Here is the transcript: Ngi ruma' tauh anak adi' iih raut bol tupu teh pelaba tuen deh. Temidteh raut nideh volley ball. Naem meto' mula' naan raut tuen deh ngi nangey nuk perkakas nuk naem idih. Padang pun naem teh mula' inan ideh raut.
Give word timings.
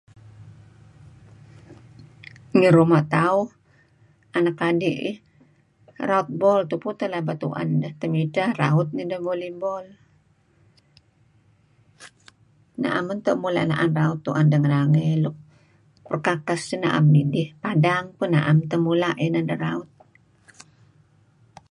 Ngi 2.57 2.69
ruma' 2.75 3.05
tauh 3.15 3.45
anak 4.37 4.57
adi' 4.69 4.97
iih 5.05 5.17
raut 6.09 6.27
bol 6.41 6.59
tupu 6.69 6.89
teh 6.99 7.09
pelaba 7.09 7.33
tuen 7.41 7.69
deh. 7.81 7.93
Temidteh 8.01 8.49
raut 8.61 8.87
nideh 8.95 9.23
volley 9.25 9.51
ball. 9.63 9.85
Naem 12.81 13.05
meto' 13.09 13.41
mula' 13.43 13.67
naan 13.69 13.91
raut 13.99 14.19
tuen 14.25 14.45
deh 14.51 14.59
ngi 14.59 14.69
nangey 14.73 15.11
nuk 15.23 15.35
perkakas 16.07 16.63
nuk 16.79 16.79
naem 16.83 17.05
idih. 17.21 17.47
Padang 17.63 18.05
pun 18.17 18.29
naem 18.35 18.57
teh 18.69 18.79
mula' 18.85 19.19
inan 19.25 19.45
ideh 19.47 19.59
raut. 19.65 19.89